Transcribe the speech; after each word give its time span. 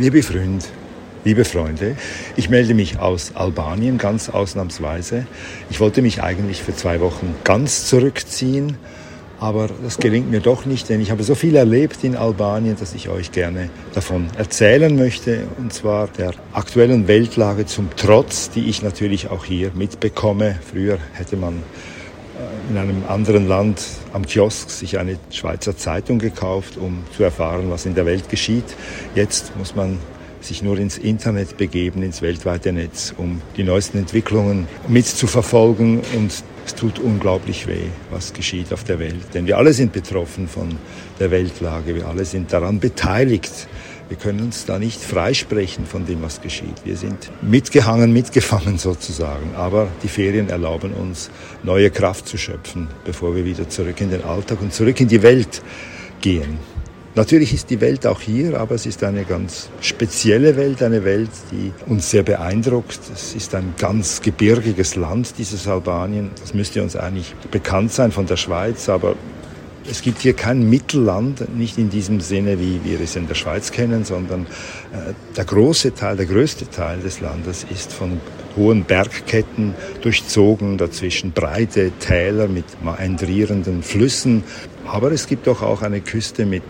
Liebe 0.00 0.22
Freunde, 0.22 0.64
liebe 1.24 1.44
Freunde, 1.44 1.96
ich 2.36 2.48
melde 2.48 2.72
mich 2.72 3.00
aus 3.00 3.34
Albanien 3.34 3.98
ganz 3.98 4.28
ausnahmsweise. 4.28 5.26
Ich 5.70 5.80
wollte 5.80 6.02
mich 6.02 6.22
eigentlich 6.22 6.62
für 6.62 6.72
zwei 6.72 7.00
Wochen 7.00 7.34
ganz 7.42 7.86
zurückziehen, 7.86 8.76
aber 9.40 9.68
das 9.82 9.98
gelingt 9.98 10.30
mir 10.30 10.38
doch 10.38 10.66
nicht, 10.66 10.88
denn 10.88 11.00
ich 11.00 11.10
habe 11.10 11.24
so 11.24 11.34
viel 11.34 11.56
erlebt 11.56 12.04
in 12.04 12.14
Albanien, 12.14 12.76
dass 12.78 12.94
ich 12.94 13.08
euch 13.08 13.32
gerne 13.32 13.70
davon 13.92 14.28
erzählen 14.38 14.94
möchte, 14.94 15.48
und 15.58 15.72
zwar 15.72 16.06
der 16.06 16.32
aktuellen 16.52 17.08
Weltlage 17.08 17.66
zum 17.66 17.88
Trotz, 17.96 18.50
die 18.50 18.68
ich 18.68 18.82
natürlich 18.82 19.30
auch 19.30 19.44
hier 19.44 19.72
mitbekomme. 19.74 20.60
Früher 20.70 20.98
hätte 21.14 21.36
man 21.36 21.64
in 22.70 22.76
einem 22.76 23.02
anderen 23.08 23.48
Land 23.48 23.82
am 24.12 24.26
Kiosk 24.26 24.70
sich 24.70 24.98
eine 24.98 25.18
Schweizer 25.30 25.76
Zeitung 25.76 26.18
gekauft, 26.18 26.76
um 26.76 27.04
zu 27.16 27.22
erfahren, 27.22 27.70
was 27.70 27.86
in 27.86 27.94
der 27.94 28.06
Welt 28.06 28.28
geschieht. 28.28 28.76
Jetzt 29.14 29.56
muss 29.56 29.74
man 29.74 29.98
sich 30.40 30.62
nur 30.62 30.78
ins 30.78 30.98
Internet 30.98 31.56
begeben, 31.56 32.02
ins 32.02 32.22
weltweite 32.22 32.72
Netz, 32.72 33.12
um 33.16 33.42
die 33.56 33.64
neuesten 33.64 33.98
Entwicklungen 33.98 34.68
mitzuverfolgen. 34.86 36.00
Und 36.16 36.32
es 36.64 36.74
tut 36.74 36.98
unglaublich 36.98 37.66
weh, 37.66 37.86
was 38.10 38.32
geschieht 38.32 38.72
auf 38.72 38.84
der 38.84 38.98
Welt. 38.98 39.34
Denn 39.34 39.46
wir 39.46 39.58
alle 39.58 39.72
sind 39.72 39.92
betroffen 39.92 40.48
von 40.48 40.76
der 41.18 41.30
Weltlage, 41.30 41.94
wir 41.94 42.06
alle 42.06 42.24
sind 42.24 42.52
daran 42.52 42.78
beteiligt. 42.78 43.68
Wir 44.08 44.16
können 44.16 44.40
uns 44.40 44.64
da 44.64 44.78
nicht 44.78 45.02
freisprechen 45.02 45.84
von 45.84 46.06
dem, 46.06 46.22
was 46.22 46.40
geschieht. 46.40 46.84
Wir 46.84 46.96
sind 46.96 47.30
mitgehangen, 47.42 48.12
mitgefangen 48.12 48.78
sozusagen. 48.78 49.54
Aber 49.54 49.88
die 50.02 50.08
Ferien 50.08 50.48
erlauben 50.48 50.92
uns, 50.94 51.30
neue 51.62 51.90
Kraft 51.90 52.26
zu 52.26 52.38
schöpfen, 52.38 52.88
bevor 53.04 53.36
wir 53.36 53.44
wieder 53.44 53.68
zurück 53.68 54.00
in 54.00 54.10
den 54.10 54.24
Alltag 54.24 54.62
und 54.62 54.72
zurück 54.72 54.98
in 55.00 55.08
die 55.08 55.22
Welt 55.22 55.62
gehen. 56.22 56.58
Natürlich 57.14 57.52
ist 57.52 57.68
die 57.68 57.80
Welt 57.80 58.06
auch 58.06 58.20
hier, 58.20 58.60
aber 58.60 58.76
es 58.76 58.86
ist 58.86 59.02
eine 59.02 59.24
ganz 59.24 59.68
spezielle 59.80 60.56
Welt, 60.56 60.82
eine 60.82 61.04
Welt, 61.04 61.30
die 61.50 61.72
uns 61.90 62.10
sehr 62.10 62.22
beeindruckt. 62.22 63.00
Es 63.12 63.34
ist 63.34 63.54
ein 63.54 63.74
ganz 63.76 64.22
gebirgiges 64.22 64.94
Land, 64.94 65.34
dieses 65.36 65.66
Albanien. 65.66 66.30
Das 66.40 66.54
müsste 66.54 66.82
uns 66.82 66.94
eigentlich 66.96 67.34
bekannt 67.50 67.92
sein 67.92 68.12
von 68.12 68.26
der 68.26 68.36
Schweiz, 68.36 68.88
aber 68.88 69.16
es 69.90 70.02
gibt 70.02 70.20
hier 70.20 70.34
kein 70.34 70.68
Mittelland, 70.68 71.56
nicht 71.56 71.78
in 71.78 71.90
diesem 71.90 72.20
Sinne, 72.20 72.60
wie 72.60 72.80
wir 72.84 73.00
es 73.00 73.16
in 73.16 73.26
der 73.26 73.34
Schweiz 73.34 73.72
kennen, 73.72 74.04
sondern 74.04 74.46
äh, 74.92 75.14
der 75.36 75.44
große 75.44 75.94
Teil, 75.94 76.16
der 76.16 76.26
größte 76.26 76.68
Teil 76.68 77.00
des 77.00 77.20
Landes 77.20 77.64
ist 77.70 77.92
von 77.92 78.20
hohen 78.56 78.84
Bergketten 78.84 79.74
durchzogen, 80.02 80.78
dazwischen 80.78 81.32
breite 81.32 81.92
Täler 82.00 82.48
mit 82.48 82.82
meandrierenden 82.82 83.82
Flüssen. 83.82 84.44
Aber 84.86 85.12
es 85.12 85.26
gibt 85.26 85.46
doch 85.46 85.62
auch 85.62 85.82
eine 85.82 86.00
Küste 86.00 86.44
mit 86.44 86.64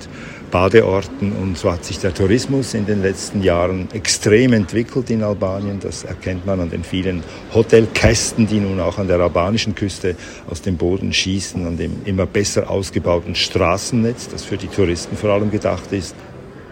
Badeorten 0.51 1.33
und 1.33 1.59
so 1.59 1.71
hat 1.71 1.85
sich 1.85 1.99
der 1.99 2.15
Tourismus 2.15 2.75
in 2.75 2.87
den 2.87 3.03
letzten 3.03 3.43
Jahren 3.43 3.89
extrem 3.93 4.53
entwickelt 4.53 5.11
in 5.11 5.23
Albanien. 5.23 5.79
Das 5.81 6.05
erkennt 6.05 6.47
man 6.47 6.61
an 6.61 6.71
den 6.71 6.85
vielen 6.85 7.23
Hotelkästen, 7.55 8.47
die 8.47 8.61
nun 8.61 8.81
auch 8.81 8.99
an 8.99 9.09
der 9.09 9.21
albanischen 9.21 9.75
Küste 9.75 10.17
aus 10.49 10.63
dem 10.63 10.77
Boden 10.77 11.13
schießen, 11.13 11.67
an 11.67 11.77
dem 11.77 12.03
immer 12.05 12.27
besser 12.27 12.71
ausgebauten 12.71 13.35
Straßennetz, 13.35 14.29
das 14.29 14.45
für 14.45 14.57
die 14.57 14.69
Touristen 14.69 15.17
vor 15.17 15.31
allem 15.31 15.51
gedacht 15.51 15.93
ist. 15.93 16.15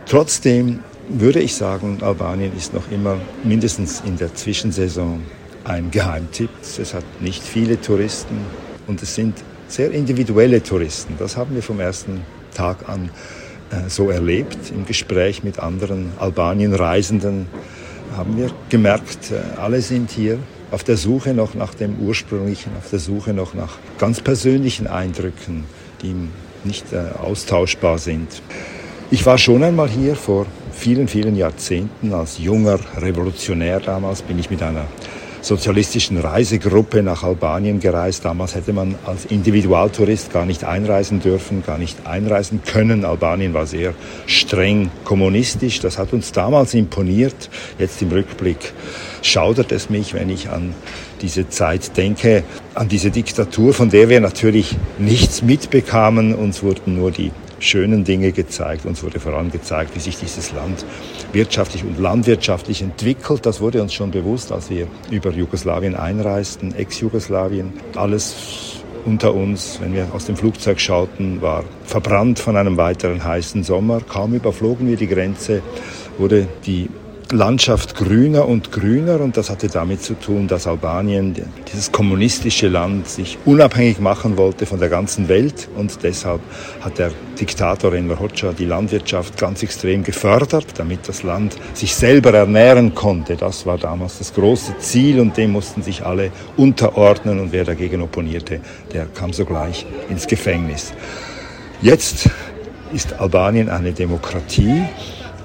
Trotzdem 0.06 0.80
würde 1.08 1.40
ich 1.40 1.54
sagen, 1.54 1.98
Albanien 2.00 2.56
ist 2.56 2.74
noch 2.74 2.90
immer 2.90 3.18
mindestens 3.44 4.02
in 4.06 4.16
der 4.16 4.34
Zwischensaison 4.34 5.22
ein 5.64 5.90
Geheimtipp. 5.90 6.50
Es 6.62 6.94
hat 6.94 7.04
nicht 7.20 7.42
viele 7.42 7.80
Touristen 7.80 8.38
und 8.86 9.02
es 9.02 9.14
sind 9.14 9.34
sehr 9.68 9.90
individuelle 9.90 10.62
Touristen. 10.62 11.14
Das 11.18 11.36
haben 11.36 11.54
wir 11.54 11.62
vom 11.62 11.80
ersten 11.80 12.22
Tag 12.54 12.88
an 12.88 13.10
so 13.88 14.10
erlebt. 14.10 14.70
Im 14.70 14.86
Gespräch 14.86 15.42
mit 15.42 15.58
anderen 15.58 16.12
Albanien-Reisenden 16.18 17.46
haben 18.16 18.36
wir 18.36 18.50
gemerkt, 18.68 19.30
äh, 19.30 19.60
alle 19.60 19.80
sind 19.80 20.10
hier 20.10 20.38
auf 20.70 20.84
der 20.84 20.96
Suche 20.96 21.34
noch 21.34 21.54
nach 21.54 21.74
dem 21.74 21.98
Ursprünglichen, 21.98 22.72
auf 22.78 22.90
der 22.90 22.98
Suche 22.98 23.32
noch 23.32 23.54
nach 23.54 23.78
ganz 23.98 24.20
persönlichen 24.20 24.86
Eindrücken, 24.86 25.64
die 26.02 26.14
nicht 26.64 26.92
äh, 26.92 27.18
austauschbar 27.18 27.98
sind. 27.98 28.42
Ich 29.10 29.24
war 29.24 29.38
schon 29.38 29.62
einmal 29.62 29.88
hier 29.88 30.16
vor 30.16 30.46
vielen, 30.72 31.08
vielen 31.08 31.36
Jahrzehnten 31.36 32.12
als 32.12 32.38
junger 32.38 32.78
Revolutionär 32.96 33.80
damals, 33.80 34.22
bin 34.22 34.38
ich 34.38 34.50
mit 34.50 34.62
einer 34.62 34.86
sozialistischen 35.46 36.18
Reisegruppe 36.18 37.02
nach 37.02 37.22
Albanien 37.22 37.78
gereist. 37.78 38.24
Damals 38.24 38.54
hätte 38.54 38.72
man 38.72 38.96
als 39.06 39.26
Individualtourist 39.26 40.32
gar 40.32 40.44
nicht 40.44 40.64
einreisen 40.64 41.20
dürfen, 41.20 41.62
gar 41.64 41.78
nicht 41.78 42.06
einreisen 42.06 42.62
können. 42.64 43.04
Albanien 43.04 43.54
war 43.54 43.66
sehr 43.66 43.94
streng 44.26 44.90
kommunistisch. 45.04 45.80
Das 45.80 45.98
hat 45.98 46.12
uns 46.12 46.32
damals 46.32 46.74
imponiert. 46.74 47.48
Jetzt 47.78 48.02
im 48.02 48.10
Rückblick 48.10 48.72
schaudert 49.22 49.72
es 49.72 49.88
mich, 49.88 50.14
wenn 50.14 50.30
ich 50.30 50.50
an 50.50 50.74
diese 51.22 51.48
Zeit 51.48 51.96
denke, 51.96 52.42
an 52.74 52.88
diese 52.88 53.10
Diktatur, 53.10 53.72
von 53.72 53.88
der 53.88 54.08
wir 54.08 54.20
natürlich 54.20 54.76
nichts 54.98 55.42
mitbekamen. 55.42 56.34
Uns 56.34 56.62
wurden 56.62 56.96
nur 56.96 57.10
die 57.10 57.30
schönen 57.66 58.04
Dinge 58.04 58.32
gezeigt. 58.32 58.86
Uns 58.86 59.02
wurde 59.02 59.20
vorangezeigt, 59.20 59.94
wie 59.94 60.00
sich 60.00 60.16
dieses 60.18 60.52
Land 60.52 60.84
wirtschaftlich 61.32 61.84
und 61.84 61.98
landwirtschaftlich 61.98 62.82
entwickelt. 62.82 63.44
Das 63.44 63.60
wurde 63.60 63.82
uns 63.82 63.92
schon 63.92 64.10
bewusst, 64.10 64.52
als 64.52 64.70
wir 64.70 64.86
über 65.10 65.30
Jugoslawien 65.30 65.94
einreisten, 65.94 66.74
Ex-Jugoslawien. 66.74 67.72
Alles 67.94 68.82
unter 69.04 69.34
uns, 69.34 69.78
wenn 69.80 69.94
wir 69.94 70.08
aus 70.12 70.26
dem 70.26 70.36
Flugzeug 70.36 70.80
schauten, 70.80 71.40
war 71.40 71.64
verbrannt 71.84 72.38
von 72.38 72.56
einem 72.56 72.76
weiteren 72.76 73.24
heißen 73.24 73.62
Sommer. 73.62 74.00
Kaum 74.00 74.34
überflogen 74.34 74.88
wir 74.88 74.96
die 74.96 75.06
Grenze, 75.06 75.62
wurde 76.18 76.48
die 76.66 76.88
Landschaft 77.32 77.96
grüner 77.96 78.46
und 78.46 78.70
grüner 78.70 79.20
und 79.20 79.36
das 79.36 79.50
hatte 79.50 79.66
damit 79.66 80.00
zu 80.00 80.14
tun, 80.14 80.46
dass 80.46 80.68
Albanien, 80.68 81.34
dieses 81.72 81.90
kommunistische 81.90 82.68
Land, 82.68 83.08
sich 83.08 83.36
unabhängig 83.44 83.98
machen 83.98 84.36
wollte 84.36 84.64
von 84.64 84.78
der 84.78 84.88
ganzen 84.88 85.28
Welt 85.28 85.68
und 85.76 86.04
deshalb 86.04 86.40
hat 86.82 86.98
der 86.98 87.10
Diktator 87.40 87.92
Enver 87.94 88.20
Hoxha 88.20 88.52
die 88.52 88.64
Landwirtschaft 88.64 89.36
ganz 89.36 89.64
extrem 89.64 90.04
gefördert, 90.04 90.66
damit 90.76 91.08
das 91.08 91.24
Land 91.24 91.56
sich 91.74 91.96
selber 91.96 92.32
ernähren 92.32 92.94
konnte. 92.94 93.34
Das 93.34 93.66
war 93.66 93.78
damals 93.78 94.18
das 94.18 94.32
große 94.32 94.78
Ziel 94.78 95.18
und 95.18 95.36
dem 95.36 95.50
mussten 95.50 95.82
sich 95.82 96.06
alle 96.06 96.30
unterordnen 96.56 97.40
und 97.40 97.50
wer 97.50 97.64
dagegen 97.64 98.02
opponierte, 98.02 98.60
der 98.92 99.06
kam 99.06 99.32
sogleich 99.32 99.84
ins 100.08 100.28
Gefängnis. 100.28 100.92
Jetzt 101.82 102.30
ist 102.92 103.14
Albanien 103.14 103.68
eine 103.68 103.92
Demokratie 103.92 104.84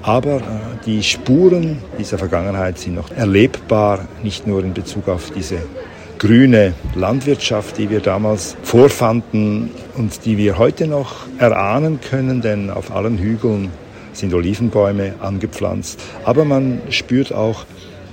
aber 0.02 0.36
äh, 0.36 0.40
die 0.84 1.02
Spuren 1.02 1.78
dieser 1.98 2.18
Vergangenheit 2.18 2.78
sind 2.78 2.94
noch 2.94 3.10
erlebbar, 3.10 4.06
nicht 4.22 4.46
nur 4.46 4.62
in 4.64 4.74
Bezug 4.74 5.08
auf 5.08 5.30
diese 5.30 5.58
grüne 6.18 6.74
Landwirtschaft, 6.94 7.78
die 7.78 7.90
wir 7.90 8.00
damals 8.00 8.56
vorfanden 8.62 9.70
und 9.96 10.24
die 10.24 10.38
wir 10.38 10.58
heute 10.58 10.86
noch 10.86 11.26
erahnen 11.38 12.00
können, 12.00 12.40
denn 12.42 12.70
auf 12.70 12.94
allen 12.94 13.18
Hügeln 13.18 13.70
sind 14.12 14.32
Olivenbäume 14.34 15.14
angepflanzt. 15.20 16.00
Aber 16.24 16.44
man 16.44 16.80
spürt 16.90 17.32
auch 17.32 17.64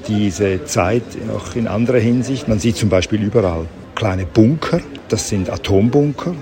diese 0.08 0.64
Zeit 0.66 1.04
auch 1.36 1.56
in 1.56 1.68
anderer 1.68 2.00
Hinsicht. 2.00 2.48
Man 2.48 2.60
sieht 2.60 2.78
zum 2.78 2.90
Beispiel 2.90 3.22
überall 3.22 3.68
kleine 3.96 4.26
Bunker, 4.26 4.80
das 5.10 5.30
sind 5.30 5.50
Atombunker, 5.50 6.34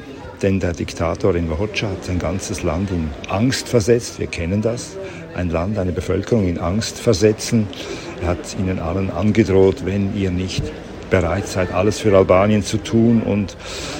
denn 0.42 0.60
der 0.60 0.74
Diktator 0.74 1.36
in 1.36 1.50
Hoxha 1.50 1.88
hat 1.88 2.06
sein 2.06 2.20
ganzes 2.20 2.64
Land 2.64 2.92
in 2.92 3.10
Angst 3.30 3.68
versetzt. 3.68 4.20
Wir 4.20 4.28
kennen 4.28 4.62
das 4.62 4.98
ein 5.36 5.50
Land, 5.50 5.78
eine 5.78 5.92
Bevölkerung 5.92 6.48
in 6.48 6.60
Angst 6.60 6.98
versetzen. 7.00 7.68
Er 8.22 8.30
hat 8.30 8.56
ihnen 8.60 8.80
allen 8.80 9.12
angedroht, 9.12 9.86
wenn 9.86 10.16
ihr 10.16 10.32
nicht 10.32 10.64
bereit 11.10 11.48
seid, 11.48 11.74
alles 11.74 12.00
für 12.00 12.16
Albanien 12.16 12.64
zu 12.64 12.78
tun 12.78 13.22
und 13.22 13.56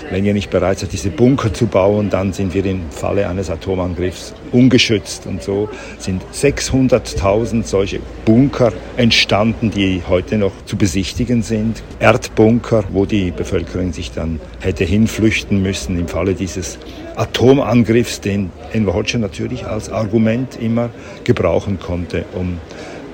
wenn 0.10 0.24
ihr 0.24 0.34
nicht 0.34 0.50
bereit 0.50 0.80
seid, 0.80 0.94
diese 0.94 1.10
Bunker 1.10 1.54
zu 1.54 1.68
bauen, 1.68 2.10
dann 2.10 2.32
sind 2.32 2.54
wir 2.54 2.66
im 2.66 2.90
Falle 2.92 3.28
eines 3.28 3.50
Atomangriffs 3.50 4.34
ungeschützt. 4.52 5.26
Und 5.26 5.44
so 5.44 5.70
sind 6.00 6.24
600.000 6.34 7.64
solche 7.64 8.00
Bunker 8.24 8.72
entstanden, 8.96 9.70
die 9.70 10.02
heute 10.08 10.38
noch 10.38 10.54
zu 10.66 10.78
besichtigen 10.78 11.42
sind. 11.42 11.84
Erdbunker, 12.00 12.86
wo 12.90 13.06
die 13.06 13.32
Bevölkerung 13.32 13.92
sich 13.92 14.12
dann 14.12 14.40
hätte 14.60 14.86
hinflüchten 14.86 15.62
müssen 15.62 16.00
im 16.00 16.08
Falle 16.08 16.34
dieses 16.34 16.80
Atomangriffs, 17.16 18.22
den 18.22 18.52
Enver 18.72 18.94
Hoxha 18.94 19.18
natürlich 19.18 19.66
als 19.66 19.90
Argument 19.90 20.58
immer 20.62 20.90
gebrauchen 21.24 21.80
konnte, 21.80 22.26
um 22.34 22.60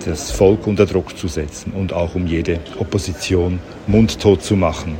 das 0.05 0.31
Volk 0.31 0.67
unter 0.67 0.85
Druck 0.85 1.17
zu 1.17 1.27
setzen 1.27 1.73
und 1.73 1.93
auch 1.93 2.15
um 2.15 2.27
jede 2.27 2.59
Opposition 2.79 3.59
mundtot 3.87 4.43
zu 4.43 4.55
machen. 4.55 4.97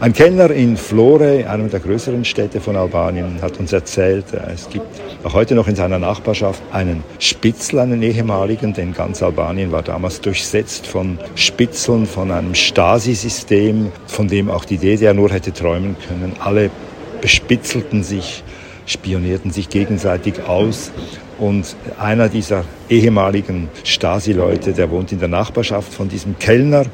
Ein 0.00 0.12
Kellner 0.12 0.50
in 0.50 0.76
Flore, 0.76 1.48
einer 1.48 1.68
der 1.68 1.80
größeren 1.80 2.24
Städte 2.24 2.60
von 2.60 2.76
Albanien, 2.76 3.40
hat 3.40 3.58
uns 3.58 3.72
erzählt, 3.72 4.26
äh, 4.32 4.52
es 4.52 4.68
gibt 4.68 4.86
auch 5.22 5.34
heute 5.34 5.54
noch 5.54 5.68
in 5.68 5.76
seiner 5.76 5.98
Nachbarschaft 5.98 6.62
einen 6.72 7.02
Spitzel, 7.18 7.78
einen 7.78 8.02
ehemaligen, 8.02 8.74
denn 8.74 8.92
ganz 8.92 9.22
Albanien 9.22 9.72
war 9.72 9.82
damals 9.82 10.20
durchsetzt 10.20 10.86
von 10.86 11.18
Spitzeln, 11.36 12.06
von 12.06 12.30
einem 12.30 12.54
Stasi-System, 12.54 13.92
von 14.06 14.28
dem 14.28 14.50
auch 14.50 14.64
die 14.64 14.78
DDR 14.78 15.14
nur 15.14 15.30
hätte 15.30 15.52
träumen 15.52 15.96
können. 16.08 16.32
Alle 16.40 16.70
bespitzelten 17.20 18.02
sich 18.02 18.44
spionierten 18.86 19.50
sich 19.50 19.68
gegenseitig 19.68 20.42
aus. 20.46 20.92
Und 21.38 21.74
einer 21.98 22.28
dieser 22.28 22.64
ehemaligen 22.88 23.68
Stasi-Leute, 23.82 24.72
der 24.72 24.90
wohnt 24.90 25.10
in 25.10 25.18
der 25.18 25.28
Nachbarschaft 25.28 25.92
von 25.92 26.08
diesem 26.08 26.38
Kellner. 26.38 26.84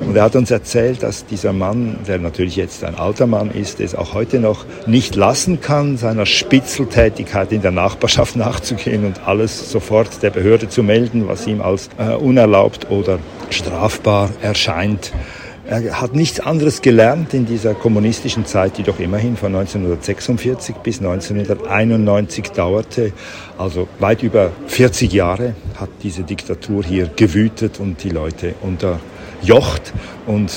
Und 0.00 0.16
er 0.16 0.22
hat 0.22 0.36
uns 0.36 0.50
erzählt, 0.50 1.02
dass 1.02 1.26
dieser 1.26 1.52
Mann, 1.52 1.98
der 2.08 2.18
natürlich 2.18 2.56
jetzt 2.56 2.82
ein 2.82 2.94
alter 2.94 3.26
Mann 3.26 3.50
ist, 3.50 3.78
es 3.78 3.94
auch 3.94 4.14
heute 4.14 4.40
noch 4.40 4.64
nicht 4.86 5.16
lassen 5.16 5.60
kann, 5.60 5.98
seiner 5.98 6.24
Spitzeltätigkeit 6.24 7.52
in 7.52 7.60
der 7.60 7.72
Nachbarschaft 7.72 8.36
nachzugehen 8.36 9.04
und 9.04 9.26
alles 9.26 9.70
sofort 9.70 10.22
der 10.22 10.30
Behörde 10.30 10.68
zu 10.68 10.82
melden, 10.82 11.28
was 11.28 11.46
ihm 11.46 11.60
als 11.60 11.90
äh, 11.98 12.14
unerlaubt 12.14 12.90
oder 12.90 13.18
strafbar 13.50 14.30
erscheint. 14.40 15.12
Er 15.70 16.00
hat 16.00 16.16
nichts 16.16 16.40
anderes 16.40 16.82
gelernt 16.82 17.32
in 17.32 17.46
dieser 17.46 17.74
kommunistischen 17.74 18.44
Zeit, 18.44 18.76
die 18.76 18.82
doch 18.82 18.98
immerhin 18.98 19.36
von 19.36 19.54
1946 19.54 20.74
bis 20.78 20.98
1991 20.98 22.50
dauerte. 22.50 23.12
Also 23.56 23.86
weit 24.00 24.24
über 24.24 24.50
40 24.66 25.12
Jahre 25.12 25.54
hat 25.76 25.90
diese 26.02 26.24
Diktatur 26.24 26.82
hier 26.82 27.08
gewütet 27.14 27.78
und 27.78 28.02
die 28.02 28.10
Leute 28.10 28.56
unterjocht. 28.62 29.92
Und 30.26 30.50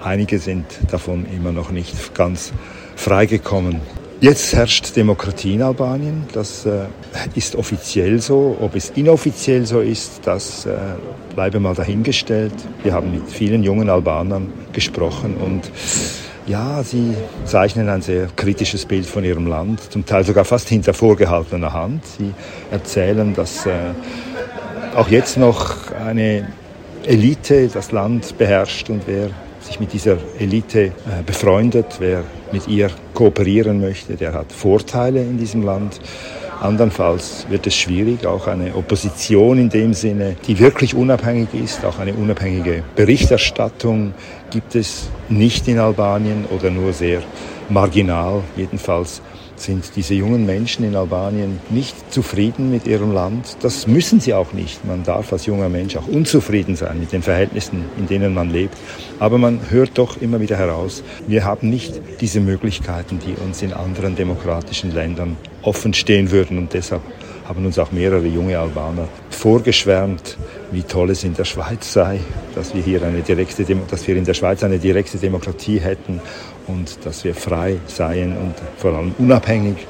einige 0.00 0.38
sind 0.38 0.66
davon 0.92 1.26
immer 1.34 1.50
noch 1.50 1.72
nicht 1.72 2.14
ganz 2.14 2.52
freigekommen. 2.94 3.80
Jetzt 4.22 4.54
herrscht 4.54 4.94
Demokratie 4.94 5.54
in 5.54 5.62
Albanien. 5.62 6.28
Das 6.32 6.64
äh, 6.64 6.84
ist 7.34 7.56
offiziell 7.56 8.20
so. 8.20 8.56
Ob 8.60 8.76
es 8.76 8.90
inoffiziell 8.90 9.66
so 9.66 9.80
ist, 9.80 10.20
das 10.24 10.64
äh, 10.64 10.76
bleibe 11.34 11.58
mal 11.58 11.74
dahingestellt. 11.74 12.52
Wir 12.84 12.92
haben 12.92 13.10
mit 13.10 13.28
vielen 13.28 13.64
jungen 13.64 13.90
Albanern 13.90 14.52
gesprochen 14.72 15.34
und 15.38 15.62
ja, 16.46 16.84
sie 16.84 17.14
zeichnen 17.46 17.88
ein 17.88 18.00
sehr 18.00 18.28
kritisches 18.36 18.86
Bild 18.86 19.06
von 19.06 19.24
ihrem 19.24 19.48
Land, 19.48 19.90
zum 19.90 20.06
Teil 20.06 20.22
sogar 20.22 20.44
fast 20.44 20.68
hinter 20.68 20.94
vorgehaltener 20.94 21.72
Hand. 21.72 22.06
Sie 22.06 22.32
erzählen, 22.70 23.34
dass 23.34 23.66
äh, 23.66 23.72
auch 24.94 25.08
jetzt 25.08 25.36
noch 25.36 25.90
eine 25.90 26.46
Elite 27.04 27.66
das 27.66 27.90
Land 27.90 28.38
beherrscht 28.38 28.88
und 28.88 29.02
wer 29.06 29.30
sich 29.62 29.80
mit 29.80 29.92
dieser 29.92 30.16
Elite 30.38 30.86
äh, 30.86 30.90
befreundet, 31.24 31.86
wer 31.98 32.24
mit 32.52 32.68
ihr 32.68 32.90
kooperieren 33.14 33.80
möchte, 33.80 34.16
der 34.16 34.32
hat 34.32 34.52
Vorteile 34.52 35.22
in 35.22 35.38
diesem 35.38 35.62
Land. 35.62 36.00
Andernfalls 36.60 37.46
wird 37.50 37.66
es 37.66 37.74
schwierig, 37.74 38.24
auch 38.24 38.46
eine 38.46 38.76
Opposition 38.76 39.58
in 39.58 39.68
dem 39.68 39.94
Sinne, 39.94 40.36
die 40.46 40.58
wirklich 40.60 40.94
unabhängig 40.94 41.48
ist, 41.54 41.84
auch 41.84 41.98
eine 41.98 42.14
unabhängige 42.14 42.84
Berichterstattung 42.94 44.14
gibt 44.50 44.76
es 44.76 45.08
nicht 45.28 45.66
in 45.66 45.78
Albanien 45.78 46.44
oder 46.56 46.70
nur 46.70 46.92
sehr 46.92 47.22
marginal. 47.68 48.42
Jedenfalls 48.56 49.22
sind 49.62 49.92
diese 49.96 50.14
jungen 50.14 50.44
Menschen 50.46 50.84
in 50.84 50.96
Albanien 50.96 51.60
nicht 51.70 52.12
zufrieden 52.12 52.70
mit 52.70 52.86
ihrem 52.86 53.12
Land. 53.12 53.56
Das 53.60 53.86
müssen 53.86 54.20
sie 54.20 54.34
auch 54.34 54.52
nicht. 54.52 54.84
Man 54.84 55.04
darf 55.04 55.32
als 55.32 55.46
junger 55.46 55.68
Mensch 55.68 55.96
auch 55.96 56.06
unzufrieden 56.06 56.76
sein 56.76 57.00
mit 57.00 57.12
den 57.12 57.22
Verhältnissen, 57.22 57.84
in 57.98 58.06
denen 58.06 58.34
man 58.34 58.50
lebt. 58.50 58.76
Aber 59.18 59.38
man 59.38 59.60
hört 59.70 59.98
doch 59.98 60.20
immer 60.20 60.40
wieder 60.40 60.56
heraus, 60.56 61.02
wir 61.26 61.44
haben 61.44 61.70
nicht 61.70 62.00
diese 62.20 62.40
Möglichkeiten, 62.40 63.18
die 63.18 63.34
uns 63.42 63.62
in 63.62 63.72
anderen 63.72 64.16
demokratischen 64.16 64.92
Ländern 64.92 65.36
offen 65.62 65.94
stehen 65.94 66.30
würden. 66.30 66.58
Und 66.58 66.72
deshalb 66.72 67.02
haben 67.46 67.66
uns 67.66 67.78
auch 67.78 67.92
mehrere 67.92 68.26
junge 68.26 68.58
Albaner 68.58 69.08
vorgeschwärmt, 69.30 70.36
wie 70.70 70.82
toll 70.82 71.10
es 71.10 71.24
in 71.24 71.34
der 71.34 71.44
Schweiz 71.44 71.92
sei, 71.92 72.20
dass 72.54 72.74
wir 72.74 72.82
hier 72.82 73.02
eine 73.02 73.20
direkte, 73.20 73.64
dass 73.90 74.06
wir 74.06 74.16
in 74.16 74.24
der 74.24 74.34
Schweiz 74.34 74.62
eine 74.62 74.78
direkte 74.78 75.18
Demokratie 75.18 75.78
hätten 75.78 76.20
und 76.66 77.04
dass 77.04 77.24
wir 77.24 77.34
frei 77.34 77.78
seien 77.86 78.36
und 78.36 78.54
vor 78.76 78.94
allem 78.94 79.14
unabhängig. 79.18 79.86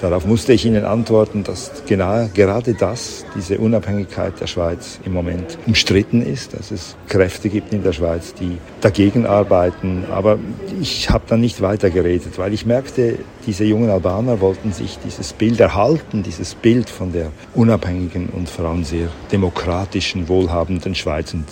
Darauf 0.00 0.24
musste 0.24 0.54
ich 0.54 0.64
Ihnen 0.64 0.86
antworten, 0.86 1.44
dass 1.44 1.82
genau, 1.86 2.28
gerade 2.32 2.72
das, 2.72 3.26
diese 3.36 3.58
Unabhängigkeit 3.58 4.40
der 4.40 4.46
Schweiz 4.46 4.98
im 5.04 5.12
Moment 5.12 5.58
umstritten 5.66 6.22
ist, 6.22 6.54
dass 6.54 6.70
es 6.70 6.96
Kräfte 7.08 7.50
gibt 7.50 7.74
in 7.74 7.82
der 7.82 7.92
Schweiz, 7.92 8.32
die 8.32 8.56
dagegen 8.80 9.26
arbeiten. 9.26 10.06
Aber 10.10 10.38
ich 10.80 11.10
habe 11.10 11.24
dann 11.28 11.40
nicht 11.40 11.60
weiter 11.60 11.90
geredet, 11.90 12.38
weil 12.38 12.54
ich 12.54 12.64
merkte, 12.64 13.18
diese 13.46 13.64
jungen 13.64 13.90
Albaner 13.90 14.40
wollten 14.40 14.72
sich 14.72 14.98
dieses 15.04 15.34
Bild 15.34 15.60
erhalten, 15.60 16.22
dieses 16.22 16.54
Bild 16.54 16.88
von 16.88 17.12
der 17.12 17.30
unabhängigen 17.54 18.30
und 18.30 18.48
vor 18.48 18.64
allem 18.64 18.84
sehr 18.84 19.08
demokratischen, 19.30 20.28
wohlhabenden 20.28 20.94
Schweiz. 20.94 21.34
Und 21.34 21.44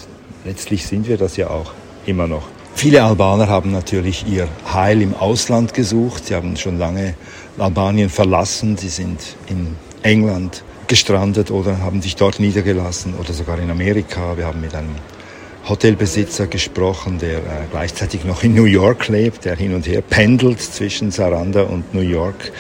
letztlich 0.46 0.86
sind 0.86 1.06
wir 1.06 1.18
das 1.18 1.36
ja 1.36 1.50
auch 1.50 1.72
immer 2.06 2.26
noch. 2.26 2.48
Viele 2.78 3.02
Albaner 3.02 3.48
haben 3.48 3.72
natürlich 3.72 4.25
ihr 4.28 4.46
Heil 4.72 5.02
im 5.02 5.12
Ausland 5.12 5.75
gesucht. 5.75 6.26
Sie 6.26 6.36
haben 6.36 6.56
schon 6.56 6.78
lange 6.78 7.14
Albanien 7.58 8.08
verlassen. 8.08 8.76
Sie 8.76 8.88
sind 8.88 9.19
in 9.48 9.75
England 10.04 10.62
gestrandet 10.86 11.50
oder 11.50 11.80
haben 11.80 12.02
sich 12.02 12.14
dort 12.14 12.38
niedergelassen 12.38 13.14
oder 13.14 13.32
sogar 13.32 13.58
in 13.58 13.72
Amerika. 13.72 14.36
Wir 14.36 14.46
haben 14.46 14.60
mit 14.60 14.76
einem 14.76 14.94
Hotelbesitzer 15.69 16.46
gesprochen, 16.46 17.19
der 17.19 17.38
äh, 17.38 17.42
gleichzeitig 17.72 18.25
noch 18.25 18.44
in 18.44 18.54
New 18.54 18.66
York 18.66 19.08
lebt, 19.08 19.44
der 19.44 19.56
hin 19.56 19.74
und 19.74 19.88
her 19.88 20.00
pendelt 20.00 20.60
zwischen 20.60 21.10
Saranda 21.10 21.62
und 21.62 21.92
New 21.92 22.00
York 22.00 22.52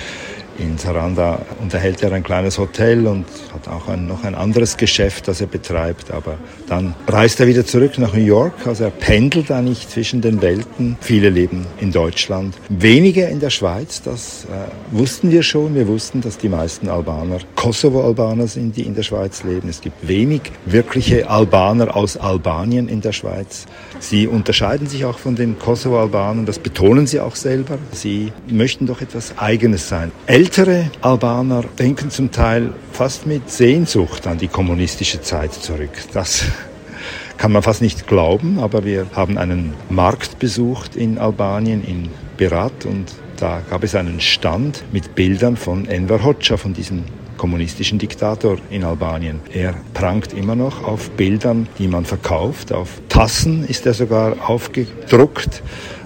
in 0.58 0.76
Saranda 0.76 1.40
unterhält 1.60 2.02
er 2.02 2.12
ein 2.12 2.22
kleines 2.22 2.58
Hotel 2.58 3.06
und 3.06 3.24
hat 3.52 3.68
auch 3.68 3.88
ein, 3.88 4.06
noch 4.06 4.24
ein 4.24 4.34
anderes 4.34 4.76
Geschäft, 4.76 5.28
das 5.28 5.40
er 5.40 5.46
betreibt. 5.46 6.10
Aber 6.10 6.36
dann 6.68 6.94
reist 7.06 7.40
er 7.40 7.46
wieder 7.46 7.64
zurück 7.64 7.98
nach 7.98 8.12
New 8.12 8.24
York. 8.24 8.66
Also 8.66 8.84
er 8.84 8.90
pendelt 8.90 9.50
nicht 9.62 9.90
zwischen 9.90 10.20
den 10.20 10.42
Welten. 10.42 10.96
Viele 11.00 11.30
leben 11.30 11.66
in 11.80 11.92
Deutschland, 11.92 12.54
wenige 12.68 13.24
in 13.24 13.40
der 13.40 13.50
Schweiz. 13.50 14.02
Das 14.02 14.46
äh, 14.46 14.96
wussten 14.96 15.30
wir 15.30 15.42
schon. 15.42 15.74
Wir 15.74 15.86
wussten, 15.86 16.20
dass 16.20 16.38
die 16.38 16.48
meisten 16.48 16.88
Albaner 16.88 17.38
Kosovo-Albaner 17.54 18.46
sind, 18.46 18.76
die 18.76 18.82
in 18.82 18.94
der 18.94 19.02
Schweiz 19.02 19.44
leben. 19.44 19.68
Es 19.68 19.80
gibt 19.80 20.06
wenig 20.06 20.42
wirkliche 20.66 21.30
Albaner 21.30 21.96
aus 21.96 22.16
Albanien 22.16 22.88
in 22.88 23.00
der 23.00 23.12
Schweiz. 23.12 23.66
Sie 24.00 24.26
unterscheiden 24.26 24.86
sich 24.86 25.04
auch 25.04 25.18
von 25.18 25.36
den 25.36 25.58
Kosovo-Albanern. 25.58 26.46
Das 26.46 26.58
betonen 26.58 27.06
sie 27.06 27.20
auch 27.20 27.36
selber. 27.36 27.78
Sie 27.92 28.32
möchten 28.48 28.86
doch 28.86 29.00
etwas 29.00 29.38
Eigenes 29.38 29.88
sein. 29.88 30.12
Ältere 30.48 30.90
Albaner 31.02 31.62
denken 31.78 32.08
zum 32.08 32.30
Teil 32.30 32.72
fast 32.90 33.26
mit 33.26 33.50
Sehnsucht 33.50 34.26
an 34.26 34.38
die 34.38 34.48
kommunistische 34.48 35.20
Zeit 35.20 35.52
zurück. 35.52 35.90
Das 36.14 36.42
kann 37.36 37.52
man 37.52 37.62
fast 37.62 37.82
nicht 37.82 38.06
glauben, 38.06 38.58
aber 38.58 38.82
wir 38.82 39.08
haben 39.12 39.36
einen 39.36 39.74
Markt 39.90 40.38
besucht 40.38 40.96
in 40.96 41.18
Albanien, 41.18 41.84
in 41.84 42.08
Berat, 42.38 42.86
und 42.86 43.12
da 43.36 43.60
gab 43.68 43.84
es 43.84 43.94
einen 43.94 44.22
Stand 44.22 44.84
mit 44.90 45.14
Bildern 45.14 45.58
von 45.58 45.86
Enver 45.86 46.24
Hoxha, 46.24 46.56
von 46.56 46.72
diesem 46.72 47.04
kommunistischen 47.38 47.98
Diktator 47.98 48.58
in 48.68 48.84
Albanien. 48.84 49.40
Er 49.54 49.74
prangt 49.94 50.34
immer 50.34 50.56
noch 50.56 50.84
auf 50.84 51.08
Bildern, 51.12 51.66
die 51.78 51.88
man 51.88 52.04
verkauft. 52.04 52.72
Auf 52.72 53.00
Tassen 53.08 53.66
ist 53.66 53.86
er 53.86 53.94
sogar 53.94 54.50
aufgedruckt. 54.50 55.62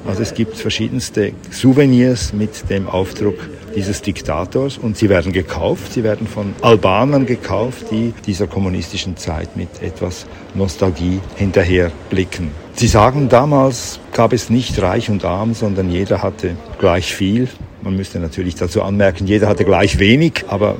Also 0.06 0.22
es 0.22 0.34
gibt 0.34 0.56
verschiedenste 0.56 1.32
Souvenirs 1.50 2.32
mit 2.32 2.70
dem 2.70 2.88
Aufdruck 2.88 3.36
dieses 3.74 4.02
Diktators 4.02 4.78
und 4.78 4.96
sie 4.96 5.08
werden 5.08 5.32
gekauft, 5.32 5.92
sie 5.92 6.04
werden 6.04 6.26
von 6.26 6.54
Albanern 6.60 7.26
gekauft, 7.26 7.86
die 7.90 8.12
dieser 8.26 8.46
kommunistischen 8.46 9.16
Zeit 9.16 9.56
mit 9.56 9.82
etwas 9.82 10.26
Nostalgie 10.54 11.20
hinterher 11.36 11.90
blicken. 12.10 12.50
Sie 12.74 12.88
sagen, 12.88 13.28
damals 13.28 14.00
gab 14.12 14.32
es 14.32 14.50
nicht 14.50 14.80
reich 14.82 15.08
und 15.08 15.24
arm, 15.24 15.54
sondern 15.54 15.90
jeder 15.90 16.22
hatte 16.22 16.56
gleich 16.78 17.14
viel. 17.14 17.48
Man 17.82 17.96
müsste 17.96 18.18
natürlich 18.18 18.54
dazu 18.54 18.82
anmerken, 18.82 19.26
jeder 19.26 19.48
hatte 19.48 19.64
gleich 19.64 19.98
wenig, 19.98 20.44
aber 20.48 20.76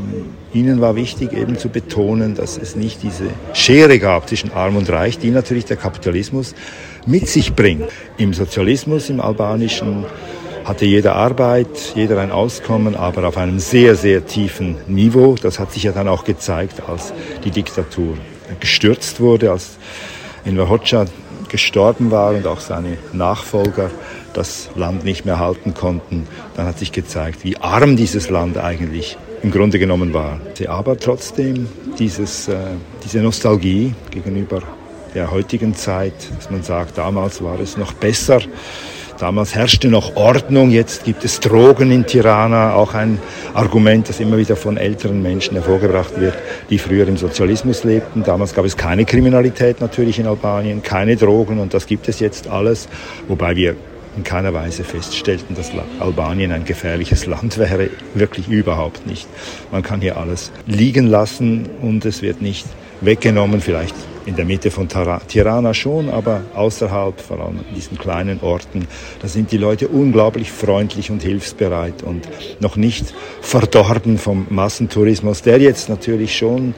ihnen 0.55 0.81
war 0.81 0.97
wichtig 0.97 1.33
eben 1.33 1.57
zu 1.57 1.69
betonen, 1.69 2.35
dass 2.35 2.59
es 2.59 2.77
nicht 2.77 3.03
diese 3.03 3.31
Schere 3.55 3.99
gab 3.99 4.29
zwischen 4.29 4.53
arm 4.53 4.77
und 4.77 4.91
reich, 4.91 5.19
die 5.19 5.31
natürlich 5.31 5.65
der 5.65 5.77
Kapitalismus 5.77 6.55
mit 7.07 7.29
sich 7.29 7.55
bringt. 7.55 7.89
Im 8.19 8.35
Sozialismus, 8.35 9.11
im 9.11 9.21
albanischen 9.21 10.05
hatte 10.65 10.85
jeder 10.85 11.17
Arbeit, 11.17 11.95
jeder 11.95 12.21
ein 12.21 12.31
Auskommen, 12.31 12.95
aber 12.95 13.27
auf 13.27 13.37
einem 13.37 13.59
sehr, 13.59 13.97
sehr 13.97 14.27
tiefen 14.27 14.77
Niveau. 14.87 15.35
Das 15.41 15.59
hat 15.59 15.73
sich 15.73 15.85
ja 15.85 15.93
dann 15.93 16.09
auch 16.09 16.25
gezeigt, 16.25 16.83
als 16.87 17.13
die 17.45 17.51
Diktatur 17.51 18.17
gestürzt 18.61 19.21
wurde, 19.21 19.51
als 19.51 19.79
Enver 20.45 20.69
Hoxha 20.69 21.07
gestorben 21.49 22.11
war 22.11 22.35
und 22.35 22.47
auch 22.47 22.61
seine 22.61 22.97
Nachfolger 23.13 23.91
das 24.33 24.71
Land 24.75 25.05
nicht 25.05 25.25
mehr 25.25 25.39
halten 25.39 25.75
konnten. 25.75 26.27
Dann 26.57 26.67
hat 26.67 26.79
sich 26.79 26.93
gezeigt, 26.93 27.45
wie 27.45 27.59
arm 27.59 27.97
dieses 27.97 28.31
Land 28.31 28.57
eigentlich 28.57 29.19
im 29.43 29.51
Grunde 29.51 29.79
genommen 29.79 30.13
war. 30.13 30.41
Aber 30.69 30.97
trotzdem 30.99 31.69
dieses, 31.99 32.49
äh, 32.49 32.57
diese 33.05 33.21
Nostalgie 33.21 33.95
gegenüber 34.11 34.63
der 35.15 35.31
heutigen 35.31 35.75
Zeit, 35.75 36.15
dass 36.37 36.51
man 36.51 36.63
sagt, 36.63 36.99
damals 36.99 37.43
war 37.43 37.61
es 37.61 37.77
noch 37.77 37.93
besser, 37.93 38.41
Damals 39.23 39.55
herrschte 39.55 39.87
noch 39.87 40.17
Ordnung, 40.17 40.73
jetzt 40.73 41.05
gibt 41.05 41.25
es 41.25 41.39
Drogen 41.39 41.93
in 41.93 42.05
Tirana, 42.05 42.75
auch 42.75 42.95
ein 42.95 43.21
Argument, 43.55 44.09
das 44.09 44.19
immer 44.19 44.37
wieder 44.37 44.57
von 44.57 44.77
älteren 44.77 45.23
Menschen 45.23 45.55
hervorgebracht 45.55 46.19
wird, 46.21 46.35
die 46.71 46.79
früher 46.79 47.07
im 47.07 47.17
Sozialismus 47.17 47.85
lebten. 47.85 48.25
Damals 48.25 48.53
gab 48.53 48.65
es 48.65 48.77
keine 48.77 49.05
Kriminalität 49.05 49.81
natürlich 49.81 50.19
in 50.19 50.27
Albanien, 50.27 50.83
keine 50.83 51.15
Drogen 51.15 51.61
und 51.61 51.73
das 51.73 51.87
gibt 51.87 52.09
es 52.09 52.19
jetzt 52.19 52.49
alles, 52.49 52.89
wobei 53.29 53.55
wir 53.55 53.77
in 54.17 54.25
keiner 54.25 54.53
Weise 54.55 54.85
feststellten, 54.85 55.55
dass 55.55 55.73
Albanien 56.01 56.53
ein 56.53 56.65
gefährliches 56.65 57.27
Land 57.27 57.59
wäre. 57.59 57.91
Wirklich 58.15 58.49
überhaupt 58.49 59.07
nicht. 59.07 59.27
Man 59.71 59.83
kann 59.83 60.01
hier 60.01 60.17
alles 60.17 60.53
liegen 60.67 61.07
lassen 61.07 61.69
und 61.81 62.05
es 62.05 62.23
wird 62.23 62.43
nicht 62.43 62.67
weggenommen, 63.01 63.61
vielleicht 63.61 63.95
in 64.27 64.37
der 64.37 64.45
Mitte 64.45 64.71
von 64.71 64.89
Tirana 64.89 65.75
schon, 65.75 66.09
aber 66.09 66.43
außerhalb, 66.55 67.21
vor 67.21 67.41
allem 67.41 67.61
in 67.69 67.75
diesen 67.75 67.99
kleinen 67.99 68.41
Orten, 68.41 68.87
da 69.21 69.29
sind 69.29 69.51
die 69.51 69.59
Leute 69.59 69.89
unglaublich 69.89 70.53
freundlich 70.53 71.11
und 71.11 71.23
hilfsbereit 71.23 72.03
und 72.03 72.29
noch 72.61 72.77
nicht 72.77 73.13
verdorben 73.41 74.19
vom 74.19 74.47
Massentourismus, 74.51 75.43
der 75.43 75.59
jetzt 75.59 75.89
natürlich 75.89 76.37
schon 76.37 76.75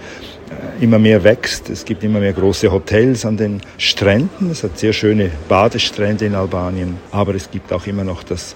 immer 0.81 0.99
mehr 0.99 1.25
wächst. 1.25 1.71
Es 1.71 1.85
gibt 1.85 2.05
immer 2.05 2.21
mehr 2.21 2.33
große 2.33 2.71
Hotels 2.71 3.25
an 3.25 3.37
den 3.37 3.61
Stränden. 3.79 4.51
Es 4.51 4.63
hat 4.63 4.79
sehr 4.79 4.93
schöne 4.93 5.31
Badestrände 5.49 6.27
in 6.27 6.35
Albanien, 6.35 6.99
aber 7.11 7.35
es 7.35 7.51
gibt 7.51 7.73
auch 7.73 7.87
immer 7.87 8.05
noch 8.05 8.23
das 8.23 8.55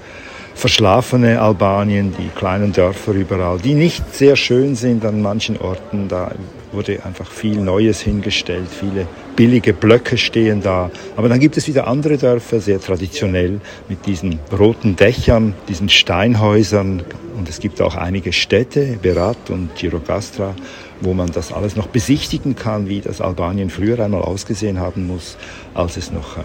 verschlafene 0.55 1.41
Albanien, 1.41 2.13
die 2.19 2.29
kleinen 2.37 2.73
Dörfer 2.73 3.13
überall, 3.13 3.59
die 3.59 3.75
nicht 3.75 4.15
sehr 4.15 4.35
schön 4.35 4.75
sind 4.75 5.05
an 5.05 5.23
manchen 5.23 5.57
Orten. 5.59 6.09
Da 6.09 6.33
wurde 6.73 7.05
einfach 7.05 7.31
viel 7.31 7.61
Neues 7.61 8.01
hingestellt, 8.01 8.69
viele 8.69 9.07
billige 9.37 9.73
Blöcke 9.73 10.19
stehen 10.19 10.63
da. 10.63 10.91
Aber 11.17 11.29
dann 11.29 11.41
gibt 11.41 11.57
es 11.57 11.69
wieder 11.69 11.87
andere 11.87 12.19
Dörfer, 12.19 12.61
sehr 12.61 12.81
traditionell, 12.81 13.61
mit 13.89 14.07
diesen 14.07 14.39
roten 14.57 14.97
Dächern, 14.97 15.55
diesen 15.69 15.89
Steinhäusern. 15.89 17.03
Und 17.37 17.49
es 17.49 17.61
gibt 17.61 17.81
auch 17.81 17.95
einige 17.95 18.33
Städte, 18.33 18.99
Berat 19.01 19.51
und 19.51 19.75
Girogastra, 19.77 20.55
wo 21.01 21.15
man 21.15 21.31
das 21.31 21.53
alles 21.53 21.77
noch 21.77 21.87
besichtigen 21.87 22.57
kann, 22.57 22.89
wie 22.89 23.01
das 23.01 23.21
Albanien 23.21 23.71
früher 23.71 24.01
einmal 24.01 24.23
ausgesehen 24.23 24.81
haben 24.81 25.07
muss, 25.07 25.37
als 25.75 25.97
es 25.97 26.11
noch, 26.11 26.37
äh, 26.37 26.43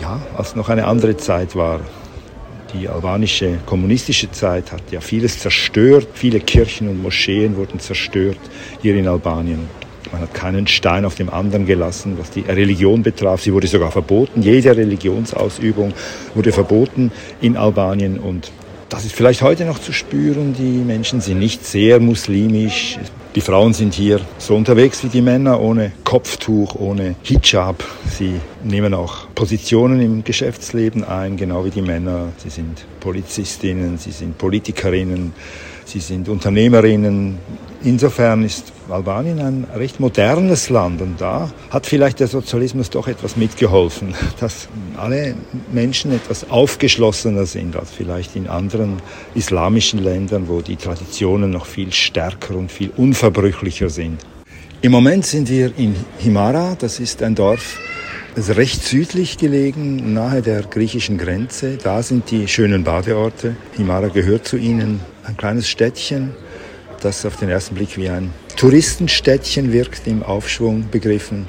ja, 0.00 0.20
als 0.36 0.56
noch 0.56 0.68
eine 0.68 0.86
andere 0.86 1.16
Zeit 1.16 1.54
war. 1.56 1.80
Die 2.72 2.88
albanische 2.88 3.58
kommunistische 3.66 4.30
Zeit 4.30 4.70
hat 4.70 4.82
ja 4.92 5.00
vieles 5.00 5.40
zerstört. 5.40 6.06
Viele 6.14 6.38
Kirchen 6.38 6.88
und 6.88 7.02
Moscheen 7.02 7.56
wurden 7.56 7.80
zerstört 7.80 8.38
hier 8.80 8.94
in 8.94 9.08
Albanien. 9.08 9.68
Man 10.12 10.22
hat 10.22 10.34
keinen 10.34 10.66
Stein 10.66 11.04
auf 11.04 11.14
dem 11.16 11.30
anderen 11.30 11.66
gelassen, 11.66 12.16
was 12.18 12.30
die 12.30 12.42
Religion 12.42 13.02
betraf. 13.02 13.42
Sie 13.42 13.52
wurde 13.52 13.66
sogar 13.66 13.90
verboten. 13.90 14.42
Jede 14.42 14.76
Religionsausübung 14.76 15.92
wurde 16.34 16.52
verboten 16.52 17.10
in 17.40 17.56
Albanien 17.56 18.18
und 18.18 18.52
das 18.88 19.04
ist 19.04 19.14
vielleicht 19.14 19.42
heute 19.42 19.64
noch 19.64 19.78
zu 19.78 19.92
spüren. 19.92 20.54
Die 20.54 20.62
Menschen 20.62 21.20
sind 21.20 21.38
nicht 21.38 21.64
sehr 21.64 22.00
muslimisch. 22.00 22.98
Die 23.36 23.40
Frauen 23.40 23.72
sind 23.74 23.94
hier 23.94 24.20
so 24.38 24.56
unterwegs 24.56 25.04
wie 25.04 25.08
die 25.08 25.20
Männer, 25.22 25.60
ohne 25.60 25.92
Kopftuch, 26.02 26.74
ohne 26.74 27.14
Hijab. 27.22 27.84
Sie 28.08 28.40
nehmen 28.64 28.92
auch 28.92 29.28
Positionen 29.36 30.00
im 30.00 30.24
Geschäftsleben 30.24 31.04
ein, 31.04 31.36
genau 31.36 31.64
wie 31.64 31.70
die 31.70 31.80
Männer. 31.80 32.32
Sie 32.38 32.50
sind 32.50 32.84
Polizistinnen, 32.98 33.98
sie 33.98 34.10
sind 34.10 34.36
Politikerinnen, 34.36 35.32
sie 35.90 36.00
sind 36.00 36.28
Unternehmerinnen, 36.28 37.38
Insofern 37.82 38.44
ist 38.44 38.74
Albanien 38.90 39.38
ein 39.40 39.66
recht 39.74 40.00
modernes 40.00 40.68
Land 40.68 41.00
und 41.00 41.18
da 41.18 41.50
hat 41.70 41.86
vielleicht 41.86 42.20
der 42.20 42.26
Sozialismus 42.26 42.90
doch 42.90 43.08
etwas 43.08 43.36
mitgeholfen, 43.36 44.14
dass 44.40 44.68
alle 44.98 45.34
Menschen 45.72 46.12
etwas 46.12 46.50
aufgeschlossener 46.50 47.46
sind 47.46 47.76
als 47.76 47.90
vielleicht 47.90 48.36
in 48.36 48.48
anderen 48.48 49.00
islamischen 49.34 50.04
Ländern, 50.04 50.46
wo 50.48 50.60
die 50.60 50.76
Traditionen 50.76 51.50
noch 51.50 51.64
viel 51.64 51.90
stärker 51.90 52.54
und 52.54 52.70
viel 52.70 52.90
unverbrüchlicher 52.98 53.88
sind. 53.88 54.18
Im 54.82 54.92
Moment 54.92 55.24
sind 55.24 55.48
wir 55.48 55.72
in 55.78 55.96
Himara, 56.18 56.76
das 56.78 57.00
ist 57.00 57.22
ein 57.22 57.34
Dorf, 57.34 57.78
ist 58.36 58.56
recht 58.56 58.82
südlich 58.82 59.38
gelegen, 59.38 60.12
nahe 60.12 60.42
der 60.42 60.62
griechischen 60.62 61.18
Grenze. 61.18 61.76
Da 61.76 62.02
sind 62.02 62.30
die 62.30 62.48
schönen 62.48 62.84
Badeorte. 62.84 63.56
Himara 63.76 64.08
gehört 64.08 64.46
zu 64.46 64.56
ihnen, 64.56 65.00
ein 65.24 65.36
kleines 65.36 65.68
Städtchen 65.68 66.34
das 67.00 67.24
auf 67.24 67.36
den 67.36 67.48
ersten 67.48 67.74
Blick 67.74 67.96
wie 67.96 68.08
ein 68.08 68.32
Touristenstädtchen 68.56 69.72
wirkt, 69.72 70.06
im 70.06 70.22
Aufschwung 70.22 70.88
begriffen. 70.90 71.46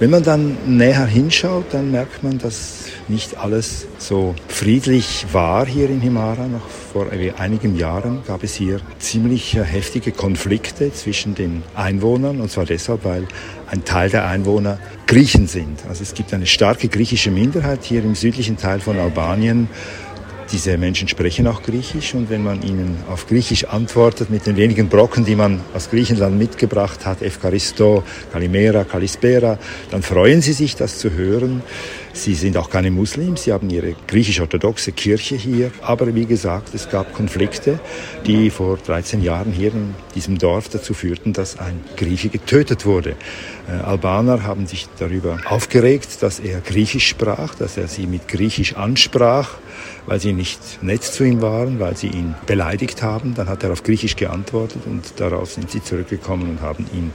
Wenn 0.00 0.08
man 0.08 0.22
dann 0.22 0.56
näher 0.78 1.04
hinschaut, 1.04 1.66
dann 1.72 1.90
merkt 1.90 2.22
man, 2.22 2.38
dass 2.38 2.86
nicht 3.08 3.36
alles 3.36 3.86
so 3.98 4.34
friedlich 4.48 5.26
war 5.30 5.66
hier 5.66 5.90
in 5.90 6.00
Himara. 6.00 6.48
Noch 6.48 6.66
vor 6.94 7.08
einigen 7.36 7.76
Jahren 7.76 8.22
gab 8.26 8.42
es 8.42 8.54
hier 8.54 8.80
ziemlich 8.98 9.58
heftige 9.62 10.12
Konflikte 10.12 10.90
zwischen 10.90 11.34
den 11.34 11.62
Einwohnern, 11.74 12.40
und 12.40 12.50
zwar 12.50 12.64
deshalb, 12.64 13.04
weil 13.04 13.28
ein 13.70 13.84
Teil 13.84 14.08
der 14.08 14.26
Einwohner 14.26 14.78
Griechen 15.06 15.46
sind. 15.46 15.80
Also 15.86 16.02
es 16.02 16.14
gibt 16.14 16.32
eine 16.32 16.46
starke 16.46 16.88
griechische 16.88 17.30
Minderheit 17.30 17.84
hier 17.84 18.02
im 18.02 18.14
südlichen 18.14 18.56
Teil 18.56 18.80
von 18.80 18.98
Albanien. 18.98 19.68
Diese 20.52 20.76
Menschen 20.78 21.06
sprechen 21.06 21.46
auch 21.46 21.62
Griechisch 21.62 22.14
und 22.14 22.28
wenn 22.28 22.42
man 22.42 22.62
ihnen 22.62 22.98
auf 23.08 23.28
Griechisch 23.28 23.66
antwortet 23.66 24.30
mit 24.30 24.46
den 24.46 24.56
wenigen 24.56 24.88
Brocken, 24.88 25.24
die 25.24 25.36
man 25.36 25.60
aus 25.74 25.90
Griechenland 25.90 26.36
mitgebracht 26.38 27.06
hat, 27.06 27.22
Evkaristo, 27.22 28.02
Kalimera, 28.32 28.82
Kalispera, 28.82 29.58
dann 29.92 30.02
freuen 30.02 30.42
sie 30.42 30.52
sich, 30.52 30.74
das 30.74 30.98
zu 30.98 31.12
hören. 31.12 31.62
Sie 32.12 32.34
sind 32.34 32.56
auch 32.56 32.70
keine 32.70 32.90
Muslims, 32.90 33.44
sie 33.44 33.52
haben 33.52 33.70
ihre 33.70 33.94
griechisch-orthodoxe 34.08 34.92
Kirche 34.92 35.36
hier. 35.36 35.70
Aber 35.80 36.12
wie 36.14 36.26
gesagt, 36.26 36.74
es 36.74 36.88
gab 36.90 37.14
Konflikte, 37.14 37.78
die 38.26 38.50
vor 38.50 38.78
13 38.78 39.22
Jahren 39.22 39.52
hier 39.52 39.72
in 39.72 39.94
diesem 40.14 40.36
Dorf 40.36 40.68
dazu 40.68 40.92
führten, 40.92 41.32
dass 41.32 41.58
ein 41.58 41.80
Grieche 41.96 42.28
getötet 42.28 42.84
wurde. 42.84 43.14
Äh, 43.68 43.82
Albaner 43.82 44.42
haben 44.42 44.66
sich 44.66 44.88
darüber 44.98 45.38
aufgeregt, 45.46 46.22
dass 46.22 46.40
er 46.40 46.60
Griechisch 46.60 47.06
sprach, 47.06 47.54
dass 47.54 47.76
er 47.76 47.86
sie 47.86 48.06
mit 48.06 48.26
Griechisch 48.26 48.74
ansprach, 48.74 49.58
weil 50.06 50.20
sie 50.20 50.32
nicht 50.32 50.82
nett 50.82 51.04
zu 51.04 51.24
ihm 51.24 51.40
waren, 51.40 51.78
weil 51.78 51.96
sie 51.96 52.08
ihn 52.08 52.34
beleidigt 52.46 53.02
haben. 53.02 53.34
Dann 53.34 53.48
hat 53.48 53.62
er 53.62 53.70
auf 53.70 53.84
Griechisch 53.84 54.16
geantwortet 54.16 54.82
und 54.86 55.20
darauf 55.20 55.52
sind 55.52 55.70
sie 55.70 55.82
zurückgekommen 55.82 56.50
und 56.50 56.60
haben 56.60 56.86
ihn 56.92 57.12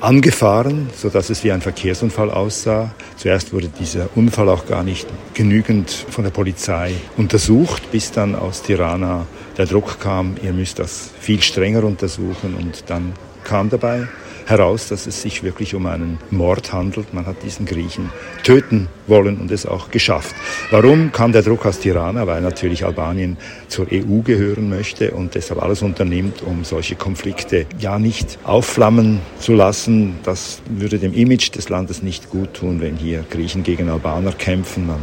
angefahren, 0.00 0.88
so 0.96 1.08
dass 1.08 1.30
es 1.30 1.44
wie 1.44 1.52
ein 1.52 1.60
Verkehrsunfall 1.60 2.30
aussah. 2.30 2.90
Zuerst 3.16 3.52
wurde 3.52 3.68
dieser 3.68 4.08
Unfall 4.14 4.48
auch 4.48 4.66
gar 4.66 4.82
nicht 4.82 5.06
genügend 5.34 5.90
von 5.90 6.24
der 6.24 6.30
Polizei 6.30 6.94
untersucht, 7.16 7.90
bis 7.92 8.10
dann 8.10 8.34
aus 8.34 8.62
Tirana 8.62 9.26
der 9.56 9.66
Druck 9.66 10.00
kam, 10.00 10.36
ihr 10.42 10.52
müsst 10.52 10.78
das 10.78 11.10
viel 11.20 11.42
strenger 11.42 11.84
untersuchen 11.84 12.54
und 12.58 12.84
dann 12.88 13.12
kam 13.44 13.68
dabei 13.68 14.08
heraus, 14.46 14.88
dass 14.88 15.06
es 15.06 15.22
sich 15.22 15.42
wirklich 15.42 15.74
um 15.74 15.86
einen 15.86 16.18
Mord 16.30 16.72
handelt. 16.72 17.12
Man 17.14 17.26
hat 17.26 17.42
diesen 17.42 17.66
Griechen 17.66 18.10
töten 18.42 18.88
wollen 19.06 19.38
und 19.38 19.50
es 19.50 19.66
auch 19.66 19.90
geschafft. 19.90 20.34
Warum 20.70 21.12
kam 21.12 21.32
der 21.32 21.42
Druck 21.42 21.66
aus 21.66 21.80
Tirana? 21.80 22.26
Weil 22.26 22.40
natürlich 22.40 22.84
Albanien 22.84 23.36
zur 23.68 23.86
EU 23.92 24.20
gehören 24.22 24.68
möchte 24.68 25.12
und 25.12 25.34
deshalb 25.34 25.62
alles 25.62 25.82
unternimmt, 25.82 26.42
um 26.42 26.64
solche 26.64 26.96
Konflikte 26.96 27.66
ja 27.78 27.98
nicht 27.98 28.38
aufflammen 28.44 29.20
zu 29.38 29.54
lassen. 29.54 30.18
Das 30.22 30.60
würde 30.68 30.98
dem 30.98 31.14
Image 31.14 31.54
des 31.54 31.68
Landes 31.68 32.02
nicht 32.02 32.30
gut 32.30 32.54
tun, 32.54 32.80
wenn 32.80 32.96
hier 32.96 33.24
Griechen 33.30 33.62
gegen 33.62 33.88
Albaner 33.88 34.32
kämpfen. 34.32 34.86
Man 34.86 35.00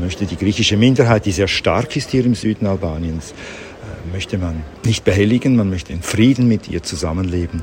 möchte 0.00 0.26
die 0.26 0.36
griechische 0.36 0.76
Minderheit, 0.76 1.26
die 1.26 1.32
sehr 1.32 1.48
stark 1.48 1.96
ist 1.96 2.10
hier 2.10 2.24
im 2.24 2.34
Süden 2.34 2.66
Albaniens, 2.66 3.32
äh, 3.32 4.12
möchte 4.12 4.38
man 4.38 4.62
nicht 4.84 5.04
behelligen, 5.04 5.56
man 5.56 5.70
möchte 5.70 5.92
in 5.92 6.02
Frieden 6.02 6.48
mit 6.48 6.68
ihr 6.68 6.82
zusammenleben. 6.82 7.62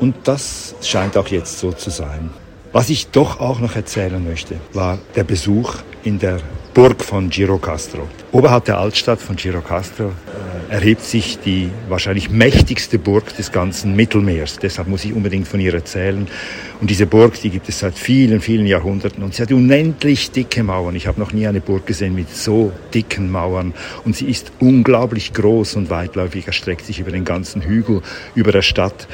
Und 0.00 0.16
das 0.24 0.74
scheint 0.82 1.16
auch 1.16 1.28
jetzt 1.28 1.58
so 1.58 1.72
zu 1.72 1.90
sein. 1.90 2.30
Was 2.72 2.90
ich 2.90 3.08
doch 3.08 3.38
auch 3.38 3.60
noch 3.60 3.76
erzählen 3.76 4.22
möchte, 4.22 4.56
war 4.72 4.98
der 5.14 5.22
Besuch 5.22 5.76
in 6.02 6.18
der 6.18 6.40
Burg 6.74 7.04
von 7.04 7.30
Girocastro. 7.30 8.08
Oberhalb 8.32 8.64
der 8.64 8.78
Altstadt 8.78 9.20
von 9.20 9.36
Girocastro 9.36 10.06
äh, 10.06 10.72
erhebt 10.72 11.02
sich 11.02 11.38
die 11.38 11.70
wahrscheinlich 11.88 12.30
mächtigste 12.30 12.98
Burg 12.98 13.36
des 13.36 13.52
ganzen 13.52 13.94
Mittelmeers. 13.94 14.58
Deshalb 14.58 14.88
muss 14.88 15.04
ich 15.04 15.12
unbedingt 15.12 15.46
von 15.46 15.60
ihr 15.60 15.72
erzählen. 15.72 16.26
Und 16.84 16.90
diese 16.90 17.06
Burg, 17.06 17.40
die 17.40 17.48
gibt 17.48 17.66
es 17.70 17.78
seit 17.78 17.98
vielen, 17.98 18.42
vielen 18.42 18.66
Jahrhunderten 18.66 19.24
und 19.24 19.32
sie 19.32 19.40
hat 19.40 19.50
unendlich 19.50 20.32
dicke 20.32 20.62
Mauern. 20.62 20.94
Ich 20.94 21.06
habe 21.06 21.18
noch 21.18 21.32
nie 21.32 21.46
eine 21.46 21.62
Burg 21.62 21.86
gesehen 21.86 22.14
mit 22.14 22.28
so 22.28 22.72
dicken 22.92 23.30
Mauern. 23.30 23.72
Und 24.04 24.16
sie 24.16 24.26
ist 24.26 24.52
unglaublich 24.60 25.32
groß 25.32 25.76
und 25.76 25.88
weitläufig, 25.88 26.46
erstreckt 26.46 26.84
sich 26.84 27.00
über 27.00 27.10
den 27.10 27.24
ganzen 27.24 27.62
Hügel, 27.62 28.02
über 28.34 28.52
der 28.52 28.60
Stadt 28.60 29.08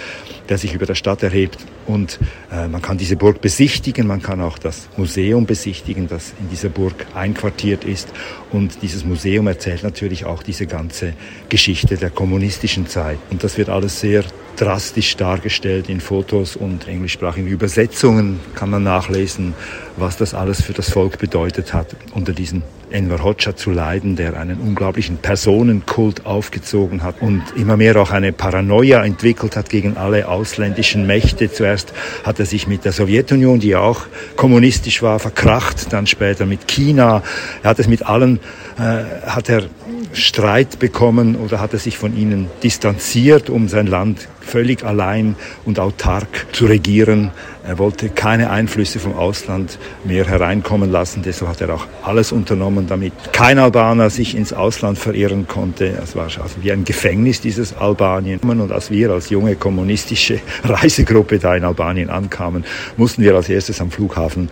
der 0.51 0.59
sich 0.59 0.75
über 0.75 0.85
der 0.85 0.97
Stadt 0.97 1.23
erhebt. 1.23 1.59
Und 1.87 2.19
äh, 2.53 2.67
man 2.67 2.83
kann 2.83 2.99
diese 2.99 3.17
Burg 3.17 3.41
besichtigen, 3.41 4.07
man 4.07 4.21
kann 4.21 4.41
auch 4.41 4.59
das 4.59 4.89
Museum 4.97 5.47
besichtigen, 5.47 6.09
das 6.09 6.35
in 6.41 6.51
dieser 6.51 6.69
Burg 6.69 7.07
einquartiert 7.15 7.85
ist. 7.85 8.09
Und 8.51 8.83
dieses 8.83 9.05
Museum 9.05 9.47
erzählt 9.47 9.85
natürlich 9.85 10.25
auch 10.25 10.43
diese 10.43 10.67
ganze 10.67 11.15
Geschichte 11.49 11.97
der 11.97 12.11
kommunistischen 12.11 12.89
Zeit. 12.89 13.19
Und 13.31 13.45
das 13.45 13.59
wird 13.59 13.69
alles 13.69 14.01
sehr 14.01 14.25
drastisch 14.57 15.17
dargestellt 15.17 15.89
in 15.89 16.01
Fotos 16.01 16.57
und 16.57 16.89
englischsprachigen 16.89 17.49
Übersetzungen 17.49 18.41
kann 18.55 18.71
man 18.71 18.83
nachlesen, 18.83 19.55
was 19.97 20.17
das 20.17 20.35
alles 20.35 20.63
für 20.63 20.73
das 20.73 20.91
Volk 20.91 21.19
bedeutet 21.19 21.73
hat 21.73 21.97
unter 22.15 22.33
diesen 22.33 22.63
Enver 22.91 23.23
Hoxha 23.23 23.55
zu 23.55 23.71
leiden, 23.71 24.17
der 24.17 24.39
einen 24.39 24.61
unglaublichen 24.61 25.19
Personenkult 25.19 26.27
aufgezogen 26.27 27.03
hat 27.03 27.23
und 27.23 27.43
immer 27.57 27.77
mehr 27.77 27.97
auch 27.97 28.11
eine 28.11 28.33
Paranoia 28.33 29.05
entwickelt 29.05 29.57
hat 29.57 29.69
gegen 29.69 29.97
alle 29.97 30.27
ausländischen 30.29 31.07
Mächte. 31.07 31.53
Zuerst 31.53 31.93
hat 32.25 32.41
er 32.41 32.47
sich 32.47 32.67
mit 32.67 32.85
der 32.85 32.93
Sowjetunion, 32.93 33.61
die 33.61 33.77
auch 33.77 34.07
kommunistisch 34.37 35.03
war, 35.03 35.19
verkracht, 35.21 35.93
dann 35.93 36.07
später 36.07 36.47
mit 36.47 36.67
China. 36.67 37.23
Er 37.63 37.71
hat 37.71 37.79
es 37.79 37.87
mit 37.87 38.07
allen, 38.07 38.41
äh, 38.79 39.05
hat 39.27 39.49
er 39.49 39.65
Streit 40.13 40.79
bekommen 40.81 41.37
oder 41.37 41.61
hat 41.61 41.73
er 41.73 41.79
sich 41.79 41.97
von 41.97 42.17
ihnen 42.17 42.49
distanziert, 42.63 43.49
um 43.49 43.69
sein 43.69 43.87
Land 43.87 44.29
völlig 44.51 44.85
allein 44.85 45.37
und 45.65 45.79
autark 45.79 46.47
zu 46.53 46.67
regieren. 46.67 47.31
Er 47.63 47.79
wollte 47.79 48.09
keine 48.09 48.51
Einflüsse 48.51 48.99
vom 48.99 49.15
Ausland 49.15 49.79
mehr 50.05 50.27
hereinkommen 50.27 50.91
lassen. 50.91 51.23
Deshalb 51.23 51.51
hat 51.51 51.61
er 51.61 51.75
auch 51.75 51.87
alles 52.03 52.33
unternommen, 52.33 52.87
damit 52.89 53.13
kein 53.33 53.59
Albaner 53.59 54.09
sich 54.09 54.35
ins 54.35 54.53
Ausland 54.53 54.99
verirren 54.99 55.47
konnte. 55.47 55.87
Es 56.03 56.17
war 56.17 56.25
also 56.25 56.57
wie 56.63 56.73
ein 56.73 56.85
Gefängnis, 56.85 57.41
dieses 57.41 57.77
Albanien. 57.77 58.41
Und 58.41 58.73
als 58.73 58.91
wir 58.91 59.11
als 59.11 59.31
junge 59.31 59.57
kommunistische 59.57 60.41
Reisegruppe 60.65 61.39
da 61.39 61.55
in 61.55 61.65
Albanien 61.65 62.09
ankamen, 62.09 62.65
mussten 62.97 63.23
wir 63.23 63.35
als 63.35 63.49
erstes 63.49 63.81
am 63.81 63.91
Flughafen 63.91 64.49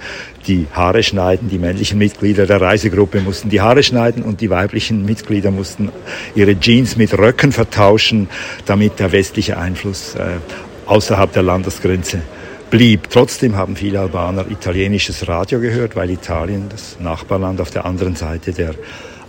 die 0.47 0.67
Haare 0.73 1.03
schneiden. 1.03 1.49
Die 1.49 1.59
männlichen 1.59 1.99
Mitglieder 1.99 2.47
der 2.47 2.61
Reisegruppe 2.61 3.21
mussten 3.21 3.49
die 3.49 3.61
Haare 3.61 3.83
schneiden 3.83 4.23
und 4.23 4.41
die 4.43 4.51
weiblichen 4.51 5.05
Mitglieder 5.05 5.51
mussten 5.51 5.91
ihre 6.35 6.59
Jeans 6.61 6.97
mit 6.97 7.17
Röcken 7.17 7.53
vertauschen, 7.53 8.29
damit 8.67 8.99
der 8.99 9.13
westliche 9.13 9.59
Einfluss 9.59 9.88
äh, 10.15 10.39
außerhalb 10.87 11.33
der 11.33 11.43
Landesgrenze 11.43 12.23
blieb. 12.71 13.09
Trotzdem 13.11 13.57
haben 13.57 13.77
viele 13.77 14.01
Albaner 14.01 14.51
italienisches 14.51 15.29
Radio 15.29 15.61
gehört, 15.61 15.97
weil 15.97 16.11
Italien, 16.11 16.69
das 16.69 16.99
Nachbarland 17.01 17.61
auf 17.61 17.71
der 17.71 17.85
anderen 17.85 18.17
Seite 18.17 18.53
der 18.53 18.75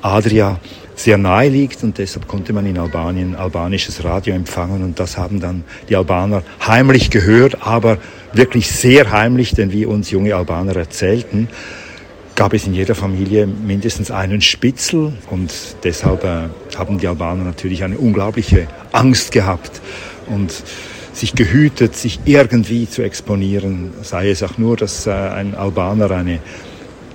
Adria, 0.02 0.60
sehr 0.96 1.18
nahe 1.18 1.48
liegt 1.48 1.82
und 1.84 1.98
deshalb 1.98 2.28
konnte 2.28 2.52
man 2.52 2.66
in 2.66 2.78
Albanien 2.78 3.36
albanisches 3.36 4.04
Radio 4.04 4.36
empfangen 4.36 4.84
und 4.84 5.00
das 5.00 5.18
haben 5.18 5.40
dann 5.40 5.64
die 5.88 5.96
Albaner 5.96 6.44
heimlich 6.66 7.10
gehört, 7.10 7.66
aber 7.66 8.00
wirklich 8.34 8.70
sehr 8.70 9.10
heimlich, 9.10 9.56
denn 9.56 9.72
wie 9.72 9.86
uns 9.86 10.12
junge 10.12 10.36
Albaner 10.36 10.76
erzählten, 10.76 11.48
gab 12.36 12.54
es 12.54 12.68
in 12.68 12.74
jeder 12.74 12.96
Familie 12.96 13.48
mindestens 13.48 14.12
einen 14.12 14.42
Spitzel 14.42 15.14
und 15.30 15.52
deshalb 15.84 16.26
äh, 16.26 16.50
haben 16.78 16.98
die 16.98 17.08
Albaner 17.08 17.46
natürlich 17.46 17.84
eine 17.84 17.98
unglaubliche 17.98 18.68
Angst 18.92 19.32
gehabt 19.32 19.82
und 20.30 20.64
sich 21.14 21.36
gehütet, 21.36 21.96
sich 21.96 22.20
irgendwie 22.26 22.90
zu 22.90 23.02
exponieren, 23.02 23.92
sei 24.02 24.30
es 24.30 24.44
auch 24.44 24.58
nur, 24.58 24.78
dass 24.78 25.06
äh, 25.06 25.12
ein 25.12 25.56
Albaner 25.56 26.12
eine, 26.12 26.40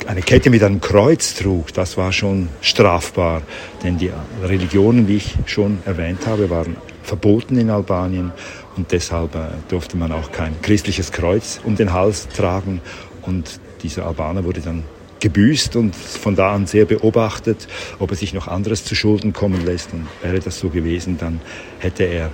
eine 0.07 0.21
Kette 0.21 0.51
mit 0.51 0.63
einem 0.63 0.81
Kreuz 0.81 1.35
trug, 1.35 1.73
das 1.73 1.97
war 1.97 2.13
schon 2.13 2.49
strafbar, 2.61 3.43
denn 3.83 3.97
die 3.97 4.11
Religionen, 4.43 5.09
wie 5.09 5.17
ich 5.17 5.35
schon 5.47 5.79
erwähnt 5.87 6.27
habe, 6.27 6.51
waren 6.51 6.77
verboten 7.03 7.59
in 7.59 7.71
Albanien. 7.71 8.33
Und 8.77 8.91
deshalb 8.91 9.35
äh, 9.35 9.39
durfte 9.69 9.97
man 9.97 10.11
auch 10.13 10.33
kein 10.33 10.61
christliches 10.63 11.13
Kreuz 11.13 11.61
um 11.65 11.77
den 11.77 11.93
Hals 11.93 12.29
tragen. 12.29 12.81
Und 13.23 13.61
dieser 13.83 14.07
Albaner 14.07 14.45
wurde 14.45 14.61
dann 14.61 14.85
gebüßt 15.21 15.77
und 15.77 15.95
von 15.95 16.35
da 16.35 16.53
an 16.53 16.67
sehr 16.67 16.85
beobachtet, 16.85 17.69
ob 17.99 18.11
er 18.11 18.17
sich 18.17 18.35
noch 18.35 18.49
anderes 18.49 18.85
zu 18.85 18.95
Schulden 18.95 19.33
kommen 19.33 19.65
lässt. 19.65 19.93
Und 19.93 20.07
wäre 20.23 20.41
das 20.41 20.59
so 20.59 20.69
gewesen, 20.69 21.17
dann 21.19 21.41
hätte 21.79 22.05
er 22.05 22.31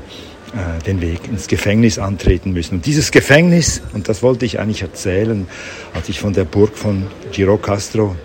äh, 0.53 0.83
den 0.85 1.01
Weg 1.01 1.29
ins 1.29 1.47
Gefängnis 1.47 1.99
antreten 1.99 2.53
müssen. 2.53 2.77
Und 2.77 2.87
dieses 2.87 3.11
Gefängnis, 3.11 3.83
und 3.93 4.09
das 4.09 4.23
wollte 4.23 4.45
ich 4.47 4.59
eigentlich 4.59 4.83
erzählen, 4.83 5.47
als 5.95 6.09
ich 6.09 6.21
von 6.21 6.33
der 6.33 6.45
Burg 6.45 6.77
von 6.77 7.07
Giro 7.33 7.57
Castro 7.57 8.17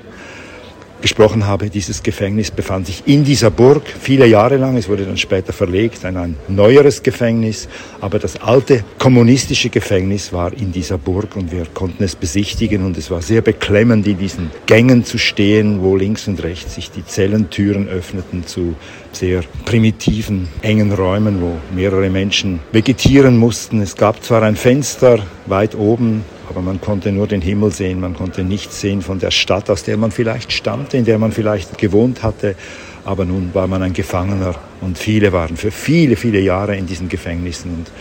gesprochen 1.01 1.45
habe, 1.45 1.69
dieses 1.69 2.03
Gefängnis 2.03 2.51
befand 2.51 2.87
sich 2.87 3.03
in 3.05 3.23
dieser 3.23 3.51
Burg 3.51 3.83
viele 3.87 4.25
Jahre 4.25 4.57
lang. 4.57 4.77
Es 4.77 4.89
wurde 4.89 5.05
dann 5.05 5.17
später 5.17 5.53
verlegt 5.53 6.03
in 6.03 6.17
ein 6.17 6.35
neueres 6.47 7.03
Gefängnis. 7.03 7.67
Aber 8.01 8.19
das 8.19 8.41
alte 8.41 8.83
kommunistische 8.97 9.69
Gefängnis 9.69 10.33
war 10.33 10.53
in 10.53 10.71
dieser 10.71 10.97
Burg 10.97 11.35
und 11.35 11.51
wir 11.51 11.65
konnten 11.73 12.03
es 12.03 12.15
besichtigen 12.15 12.85
und 12.85 12.97
es 12.97 13.11
war 13.11 13.21
sehr 13.21 13.41
beklemmend, 13.41 14.07
in 14.07 14.17
diesen 14.17 14.51
Gängen 14.65 15.03
zu 15.05 15.17
stehen, 15.17 15.81
wo 15.81 15.95
links 15.95 16.27
und 16.27 16.41
rechts 16.43 16.75
sich 16.75 16.91
die 16.91 17.05
Zellentüren 17.05 17.87
öffneten 17.87 18.45
zu 18.45 18.75
sehr 19.11 19.43
primitiven, 19.65 20.47
engen 20.61 20.91
Räumen, 20.91 21.41
wo 21.41 21.55
mehrere 21.73 22.09
Menschen 22.09 22.59
vegetieren 22.71 23.37
mussten. 23.37 23.81
Es 23.81 23.95
gab 23.95 24.23
zwar 24.23 24.43
ein 24.43 24.55
Fenster 24.55 25.19
weit 25.45 25.75
oben, 25.75 26.23
aber 26.49 26.61
man 26.61 26.81
konnte 26.81 27.11
nur 27.11 27.27
den 27.27 27.41
Himmel 27.41 27.71
sehen, 27.71 27.99
man 27.99 28.15
konnte 28.15 28.43
nichts 28.43 28.81
sehen 28.81 29.01
von 29.01 29.19
der 29.19 29.31
Stadt, 29.31 29.69
aus 29.69 29.83
der 29.83 29.97
man 29.97 30.11
vielleicht 30.11 30.51
stammte, 30.51 30.97
in 30.97 31.05
der 31.05 31.17
man 31.17 31.31
vielleicht 31.31 31.77
gewohnt 31.77 32.23
hatte. 32.23 32.55
Aber 33.03 33.25
nun 33.25 33.51
war 33.53 33.67
man 33.67 33.83
ein 33.83 33.93
Gefangener 33.93 34.55
und 34.81 34.97
viele 34.97 35.31
waren 35.31 35.57
für 35.57 35.71
viele, 35.71 36.15
viele 36.15 36.39
Jahre 36.39 36.75
in 36.75 36.87
diesen 36.87 37.07
Gefängnissen. 37.09 37.71
Und 37.71 37.91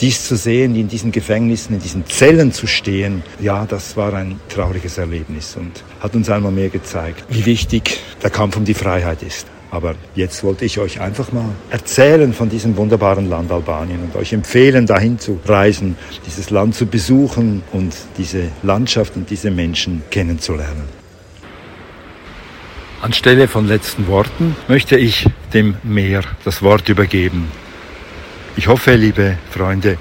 dies 0.00 0.26
zu 0.26 0.36
sehen, 0.36 0.76
in 0.76 0.88
diesen 0.88 1.10
Gefängnissen, 1.10 1.74
in 1.74 1.82
diesen 1.82 2.06
Zellen 2.06 2.52
zu 2.52 2.66
stehen, 2.66 3.22
ja, 3.40 3.66
das 3.66 3.96
war 3.96 4.14
ein 4.14 4.38
trauriges 4.48 4.98
Erlebnis 4.98 5.56
und 5.56 5.82
hat 6.00 6.14
uns 6.14 6.28
einmal 6.30 6.52
mehr 6.52 6.68
gezeigt, 6.68 7.24
wie 7.28 7.46
wichtig 7.46 7.98
der 8.22 8.30
Kampf 8.30 8.56
um 8.56 8.64
die 8.64 8.74
Freiheit 8.74 9.22
ist. 9.22 9.46
Aber 9.70 9.94
jetzt 10.14 10.44
wollte 10.44 10.64
ich 10.64 10.78
euch 10.78 11.00
einfach 11.00 11.32
mal 11.32 11.50
erzählen 11.70 12.32
von 12.32 12.48
diesem 12.48 12.76
wunderbaren 12.76 13.28
Land 13.28 13.50
Albanien 13.50 14.00
und 14.02 14.16
euch 14.16 14.32
empfehlen, 14.32 14.86
dahin 14.86 15.18
zu 15.18 15.40
reisen, 15.44 15.96
dieses 16.24 16.50
Land 16.50 16.74
zu 16.74 16.86
besuchen 16.86 17.62
und 17.72 17.94
diese 18.16 18.50
Landschaft 18.62 19.16
und 19.16 19.28
diese 19.28 19.50
Menschen 19.50 20.02
kennenzulernen. 20.10 20.84
Anstelle 23.02 23.46
von 23.48 23.66
letzten 23.66 24.06
Worten 24.06 24.56
möchte 24.68 24.96
ich 24.96 25.26
dem 25.52 25.76
Meer 25.82 26.22
das 26.44 26.62
Wort 26.62 26.88
übergeben. 26.88 27.48
Ich 28.56 28.68
hoffe, 28.68 28.94
liebe 28.94 29.36
Freunde, 29.50 29.98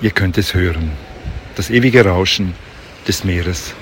ihr 0.00 0.10
könnt 0.10 0.38
es 0.38 0.54
hören. 0.54 0.92
Das 1.56 1.70
ewige 1.70 2.04
Rauschen 2.04 2.54
des 3.06 3.24
Meeres. 3.24 3.74